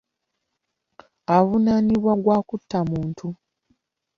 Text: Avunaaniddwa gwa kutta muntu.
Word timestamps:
Avunaaniddwa 1.35 2.13
gwa 2.23 2.37
kutta 2.47 2.79
muntu. 2.89 3.27